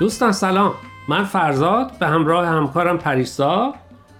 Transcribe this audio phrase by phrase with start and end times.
[0.00, 0.74] دوستان سلام.
[1.08, 3.74] من فرزاد به همراه همکارم پریسا.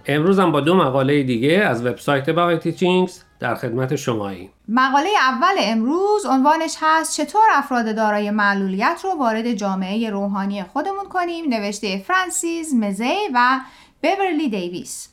[0.05, 6.25] امروزم با دو مقاله دیگه از وبسایت بهای تیچینگز در خدمت شماییم مقاله اول امروز
[6.25, 13.17] عنوانش هست چطور افراد دارای معلولیت رو وارد جامعه روحانی خودمون کنیم؟ نوشته فرانسیس مزی
[13.33, 13.59] و
[14.01, 15.09] بیورلی دیویس.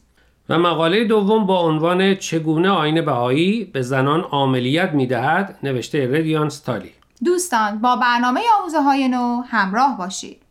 [0.48, 6.92] و مقاله دوم با عنوان چگونه آین بهایی به زنان عاملیت می‌دهد؟ نوشته ردیان ستالی.
[7.24, 10.47] دوستان با برنامه آموزه های نو همراه باشید.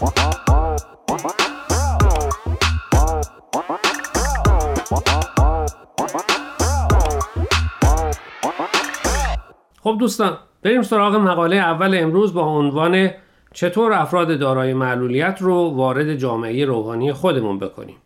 [0.00, 0.06] خب
[10.00, 13.10] دوستان بریم سراغ مقاله اول امروز با عنوان
[13.52, 17.96] چطور افراد دارای معلولیت رو وارد جامعه روحانی خودمون بکنیم.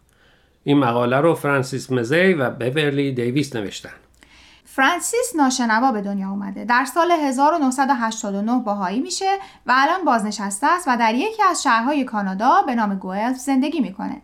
[0.64, 4.03] این مقاله رو فرانسیس مزی و بورلی دیویس نوشتن.
[4.76, 6.64] فرانسیس ناشنوا به دنیا اومده.
[6.64, 12.62] در سال 1989 باهایی میشه و الان بازنشسته است و در یکی از شهرهای کانادا
[12.66, 14.22] به نام گوئلف زندگی می‌کنه.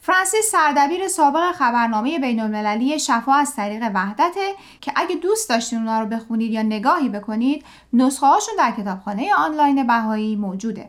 [0.00, 6.00] فرانسیس سردبیر سابق خبرنامه بین المللی شفا از طریق وحدته که اگه دوست داشتین اونا
[6.00, 10.88] رو بخونید یا نگاهی بکنید نسخه هاشون در کتابخانه آنلاین بهایی موجوده.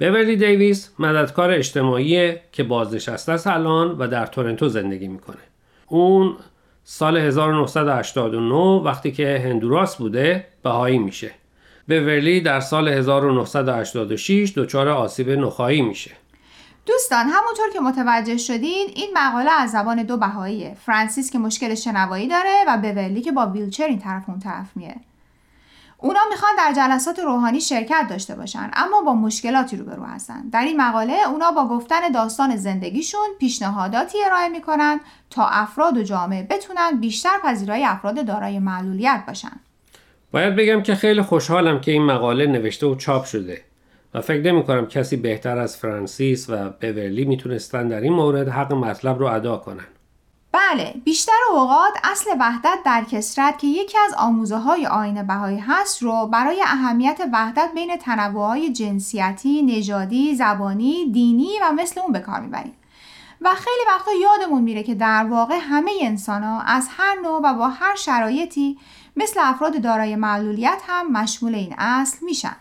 [0.00, 5.36] بورلی دیویس مددکار اجتماعی که بازنشسته است الان و در تورنتو زندگی می‌کنه.
[5.86, 6.36] اون
[6.90, 11.30] سال 1989 وقتی که هندوراس بوده بهایی میشه.
[11.88, 16.10] بورلی در سال 1986 دچار آسیب نخایی میشه.
[16.86, 20.76] دوستان همونطور که متوجه شدید این مقاله از زبان دو بهاییه.
[20.86, 24.96] فرانسیس که مشکل شنوایی داره و بورلی که با ویلچر این طرف اون طرف میه.
[26.00, 30.80] اونا می‌خوان در جلسات روحانی شرکت داشته باشن اما با مشکلاتی روبرو هستن در این
[30.80, 35.00] مقاله اونا با گفتن داستان زندگیشون پیشنهاداتی ارائه می‌کنن
[35.30, 39.60] تا افراد و جامعه بتونن بیشتر پذیرای افراد دارای معلولیت باشن
[40.32, 43.60] باید بگم که خیلی خوشحالم که این مقاله نوشته و چاپ شده
[44.14, 48.72] و فکر نمی کنم کسی بهتر از فرانسیس و بورلی می‌تونستن در این مورد حق
[48.72, 49.86] مطلب رو ادا کنن.
[50.52, 56.02] بله بیشتر اوقات اصل وحدت در کسرت که یکی از آموزه های آین بهایی هست
[56.02, 62.40] رو برای اهمیت وحدت بین تنوع جنسیتی، نژادی، زبانی، دینی و مثل اون به کار
[62.40, 62.74] می‌بریم.
[63.40, 67.54] و خیلی وقتا یادمون میره که در واقع همه انسان ها از هر نوع و
[67.54, 68.78] با هر شرایطی
[69.16, 72.56] مثل افراد دارای معلولیت هم مشمول این اصل میشن.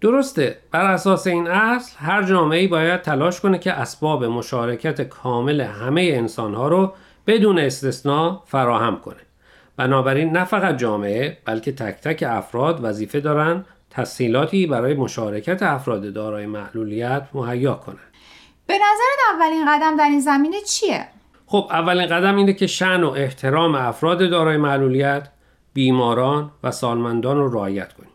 [0.00, 6.10] درسته بر اساس این اصل هر جامعه باید تلاش کنه که اسباب مشارکت کامل همه
[6.14, 6.92] انسانها رو
[7.28, 9.20] بدون استثنا فراهم کنه
[9.76, 16.46] بنابراین نه فقط جامعه بلکه تک تک افراد وظیفه دارن تسهیلاتی برای مشارکت افراد دارای
[16.46, 17.98] معلولیت مهیا کنند.
[18.66, 21.04] به نظرت اولین قدم در این زمینه چیه؟
[21.46, 25.28] خب اولین قدم اینه که شن و احترام افراد دارای معلولیت،
[25.74, 28.10] بیماران و سالمندان رو رعایت کنیم.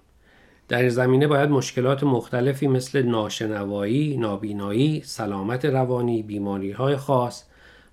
[0.68, 7.44] در این زمینه باید مشکلات مختلفی مثل ناشنوایی، نابینایی، سلامت روانی، بیماری های خاص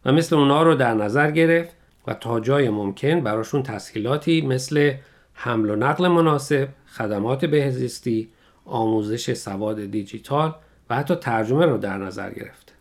[0.05, 4.94] و مثل اونا رو در نظر گرفت و تا جای ممکن براشون تسهیلاتی مثل
[5.34, 8.28] حمل و نقل مناسب، خدمات بهزیستی،
[8.65, 10.55] آموزش سواد دیجیتال
[10.91, 12.75] و حتی ترجمه رو در نظر گرفت.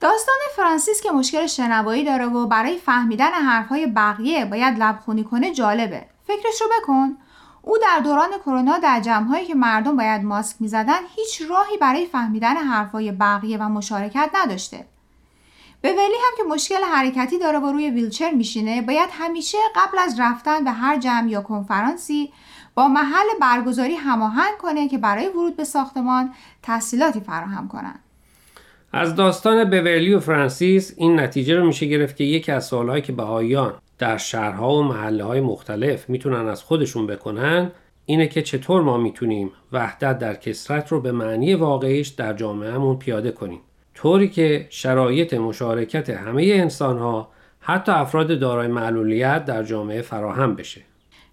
[0.00, 6.02] داستان فرانسیس که مشکل شنوایی داره و برای فهمیدن حرفهای بقیه باید لبخونی کنه جالبه.
[6.24, 7.16] فکرش رو بکن.
[7.62, 12.56] او در دوران کرونا در جمعهایی که مردم باید ماسک می‌زدن هیچ راهی برای فهمیدن
[12.56, 14.84] حرفای بقیه و مشارکت نداشته
[15.80, 20.64] به هم که مشکل حرکتی داره و روی ویلچر میشینه باید همیشه قبل از رفتن
[20.64, 22.32] به هر جمع یا کنفرانسی
[22.74, 28.00] با محل برگزاری هماهنگ کنه که برای ورود به ساختمان تحصیلاتی فراهم کنند.
[28.92, 33.12] از داستان بورلی و فرانسیس این نتیجه رو میشه گرفت که یکی از سوالهایی که
[33.12, 37.70] بهاییان در شهرها و محله های مختلف می‌تونن از خودشون بکنن
[38.06, 43.32] اینه که چطور ما می‌تونیم وحدت در کسرت رو به معنی واقعیش در جامعهمون پیاده
[43.32, 43.60] کنیم
[43.98, 47.28] طوری که شرایط مشارکت همه انسان ها
[47.60, 50.82] حتی افراد دارای معلولیت در جامعه فراهم بشه.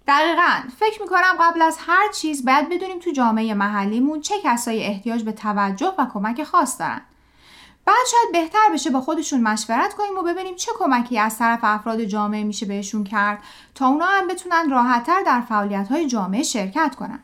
[0.08, 0.70] دقیقا.
[0.80, 5.32] فکر می‌کنم قبل از هر چیز باید بدونیم تو جامعه محلیمون چه کسایی احتیاج به
[5.32, 7.02] توجه و کمک خاص دارن.
[7.86, 12.04] بعد شاید بهتر بشه با خودشون مشورت کنیم و ببینیم چه کمکی از طرف افراد
[12.04, 13.40] جامعه میشه بهشون کرد
[13.76, 17.20] تا اونا هم بتونن راحتتر در فعالیت های جامعه شرکت کنن.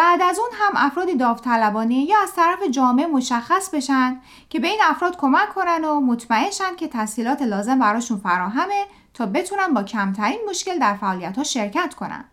[0.00, 4.16] بعد از اون هم افرادی داوطلبانه یا از طرف جامعه مشخص بشن
[4.48, 9.26] که به این افراد کمک کنن و مطمئن شن که تسهیلات لازم براشون فراهمه تا
[9.26, 12.24] بتونن با کمترین مشکل در فعالیت ها شرکت کنن.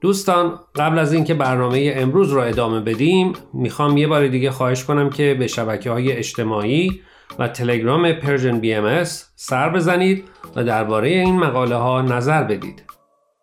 [0.00, 5.10] دوستان قبل از اینکه برنامه امروز را ادامه بدیم می‌خوام یه بار دیگه خواهش کنم
[5.10, 7.00] که به شبکه های اجتماعی
[7.38, 9.04] و تلگرام Persian BMS
[9.36, 10.24] سر بزنید
[10.56, 12.93] و درباره این مقاله ها نظر بدید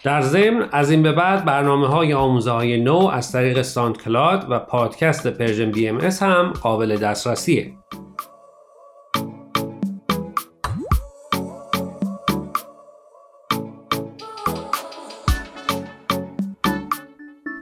[0.03, 4.59] در ضمن از این به بعد برنامه های آموزه های نو از طریق SoundCloud و
[4.59, 7.74] پادکست Persian BMS هم قابل دسترسیه.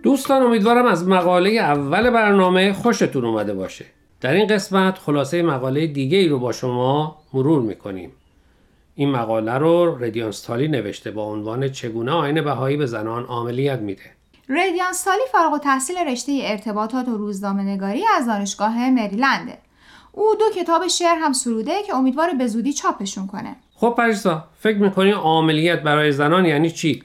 [0.04, 3.86] دوستان امیدوارم از مقاله اول برنامه خوشتون اومده باشه.
[4.22, 8.12] در این قسمت خلاصه مقاله دیگه ای رو با شما مرور می‌کنیم.
[9.00, 14.01] این مقاله رو ردیانستالی نوشته با عنوان چگونه آین بهایی به زنان عملیات میده.
[14.50, 19.57] ردیانستالی فارغ تحصیل رشته ارتباطات و روزنامه نگاری از دانشگاه مریلنده.
[20.12, 23.56] او دو کتاب شعر هم سروده که امیدوار به زودی چاپشون کنه.
[23.75, 27.04] خب پریسا فکر می‌کنی عملیات برای زنان یعنی چی؟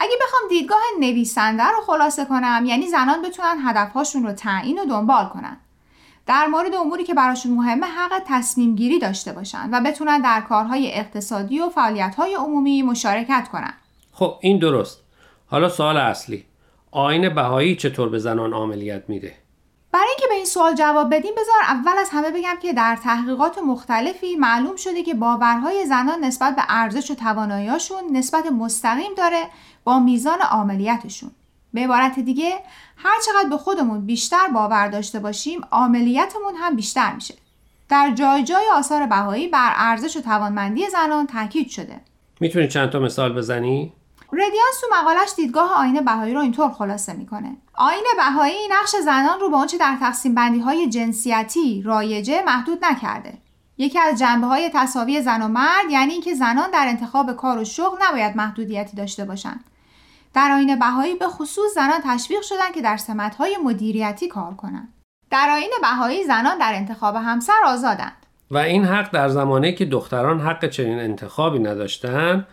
[0.00, 5.24] اگه بخوام دیدگاه نویسنده رو خلاصه کنم یعنی زنان بتونن هدفهاشون رو تعیین و دنبال
[5.24, 5.56] کنن.
[6.28, 10.94] در مورد اموری که براشون مهمه حق تصمیم گیری داشته باشن و بتونن در کارهای
[10.94, 13.74] اقتصادی و فعالیت‌های عمومی مشارکت کنن.
[14.12, 15.00] خب این درست.
[15.46, 16.44] حالا سوال اصلی.
[16.90, 19.34] آین بهایی چطور به زنان عملیات میده؟
[19.92, 23.58] برای اینکه به این سوال جواب بدیم بذار اول از همه بگم که در تحقیقات
[23.58, 29.42] مختلفی معلوم شده که باورهای زنان نسبت به ارزش و تواناییاشون نسبت مستقیم داره
[29.84, 31.30] با میزان عملیاتشون.
[31.74, 32.60] به عبارت دیگه
[32.96, 37.34] هر چقدر به خودمون بیشتر باور داشته باشیم عملیاتمون هم بیشتر میشه.
[37.88, 42.00] در جای جای آثار بهایی بر ارزش و توانمندی زنان تاکید شده.
[42.40, 43.92] می‌تونی چند تا مثال بزنی؟
[44.32, 47.56] ردیانس تو مقالش دیدگاه آین بهایی رو اینطور خلاصه می‌کنه.
[47.74, 53.38] آین بهایی نقش زنان رو به آنچه در تقسیم بندی های جنسیتی رایجه محدود نکرده.
[53.78, 57.64] یکی از جنبه های تصاوی زن و مرد یعنی اینکه زنان در انتخاب کار و
[57.64, 59.64] شغل نباید محدودیتی داشته باشند.
[60.38, 64.88] در آین بهایی به خصوص زنان تشویق شدند که در سمت‌های مدیریتی کار کنند.
[65.30, 68.26] در آین بهایی زنان در انتخاب همسر آزادند.
[68.50, 72.46] و این حق در زمانی که دختران حق چنین انتخابی نداشتند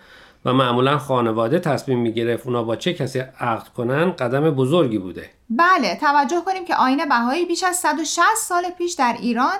[0.45, 5.95] و معمولا خانواده تصمیم می‌گرفت اونا با چه کسی عقد کنن قدم بزرگی بوده بله
[5.95, 9.57] توجه کنیم که آین بهایی بیش از 160 سال پیش در ایران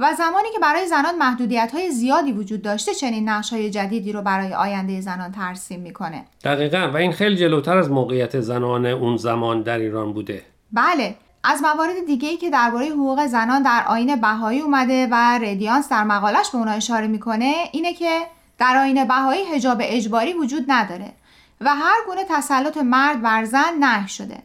[0.00, 4.22] و زمانی که برای زنان محدودیت های زیادی وجود داشته چنین نقش های جدیدی رو
[4.22, 6.24] برای آینده زنان ترسیم می‌کنه.
[6.44, 10.42] دقیقا و این خیلی جلوتر از موقعیت زنان اون زمان در ایران بوده.
[10.72, 11.14] بله
[11.44, 16.04] از موارد دیگه ای که درباره حقوق زنان در آین بهایی اومده و ردیانس در
[16.04, 18.20] مقالش به اونا اشاره می‌کنه اینه که
[18.58, 21.12] در آین بهایی حجاب اجباری وجود نداره
[21.60, 24.38] و هر گونه تسلط مرد بر زن نه شده.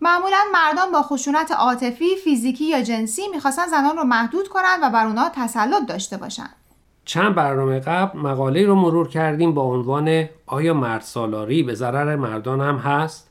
[0.00, 5.06] معمولا مردان با خشونت عاطفی، فیزیکی یا جنسی می‌خواستن زنان رو محدود کنند و بر
[5.06, 6.56] اونا تسلط داشته باشند.
[7.04, 12.60] چند برنامه قبل مقاله رو مرور کردیم با عنوان آیا مرد سالاری به ضرر مردان
[12.60, 13.30] هم هست؟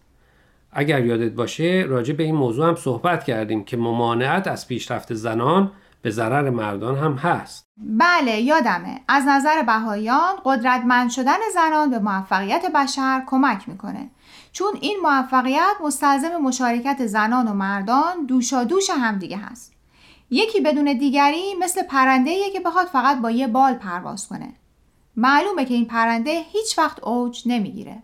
[0.72, 5.72] اگر یادت باشه راجع به این موضوع هم صحبت کردیم که ممانعت از پیشرفت زنان
[6.04, 7.68] به ضرر مردان هم هست.
[7.78, 9.00] بله یادمه.
[9.08, 14.10] از نظر بهایان قدرتمند شدن زنان به موفقیت بشر کمک می‌کنه.
[14.52, 19.74] چون این موفقیت مستلزم مشارکت زنان و مردان دوشا دوش همدیگه هست.
[20.30, 24.54] یکی بدون دیگری مثل پرنده که بخواد فقط با یه بال پرواز کنه.
[25.16, 28.04] معلومه که این پرنده هیچ وقت اوج نمی‌گیره.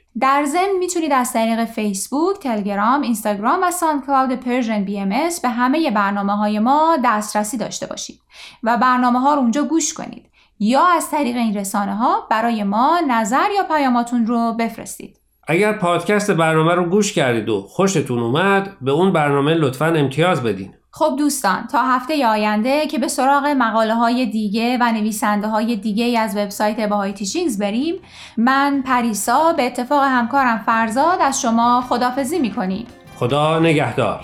[0.19, 3.71] در ضمن می‌تونید از طریق فیسبوک، تلگرام، اینستاگرام و
[4.07, 5.09] SoundCloud Persian BMS
[5.41, 8.19] به همه برنامه های ما دسترسی داشته باشید
[8.63, 10.25] و برنامه ها رو اونجا گوش کنید
[10.59, 15.17] یا از طریق این رسانه ها برای ما نظر یا پیاماتون رو بفرستید.
[15.47, 20.73] اگر پادکست برنامه رو گوش کردید و خوشتون اومد به اون برنامه لطفا امتیاز بدین.
[20.93, 26.19] خب دوستان تا هفته آینده که به سراغ مقاله های دیگه و نویسنده های دیگه
[26.19, 27.95] از وبسایت باهای تیشینگز بریم
[28.37, 32.85] من پریسا به اتفاق همکارم فرزاد از شما خدافزی می‌کنیم.
[33.15, 34.21] خدا نگهدار.